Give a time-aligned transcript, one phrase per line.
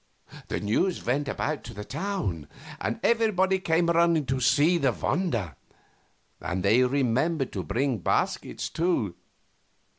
[0.47, 2.47] The news went about the town,
[2.79, 5.55] and everybody came running to see the wonder
[6.41, 9.13] and they remembered to bring baskets, too.